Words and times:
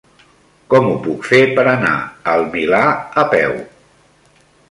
Com 0.73 0.87
ho 0.91 0.95
puc 1.07 1.27
fer 1.31 1.41
per 1.59 1.65
anar 1.73 1.91
al 2.35 2.47
Milà 2.55 2.81
a 3.25 3.29
peu? 3.37 3.55